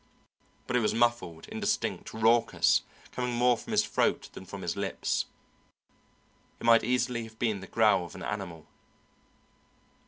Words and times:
but 0.65 0.75
it 0.75 0.79
was 0.79 0.95
muffled, 0.95 1.47
indistinct, 1.49 2.11
raucous, 2.11 2.81
coming 3.11 3.33
more 3.35 3.55
from 3.55 3.69
his 3.69 3.85
throat 3.85 4.29
than 4.33 4.43
from 4.47 4.63
his 4.63 4.75
lips. 4.75 5.27
It 6.59 6.63
might 6.63 6.83
easily 6.83 7.25
have 7.25 7.37
been 7.37 7.59
the 7.59 7.67
growl 7.67 8.03
of 8.05 8.15
an 8.15 8.23
animal. 8.23 8.65